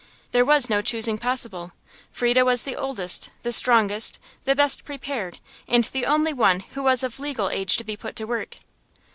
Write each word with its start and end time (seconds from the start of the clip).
There 0.31 0.43
was 0.43 0.67
no 0.67 0.81
choosing 0.81 1.19
possible; 1.19 1.73
Frieda 2.11 2.43
was 2.43 2.63
the 2.63 2.75
oldest, 2.75 3.29
the 3.43 3.51
strongest, 3.51 4.17
the 4.45 4.55
best 4.55 4.83
prepared, 4.83 5.37
and 5.67 5.83
the 5.83 6.07
only 6.07 6.33
one 6.33 6.61
who 6.61 6.81
was 6.81 7.03
of 7.03 7.19
legal 7.19 7.51
age 7.51 7.77
to 7.77 7.83
be 7.83 7.95
put 7.95 8.15
to 8.15 8.25
work. 8.25 8.57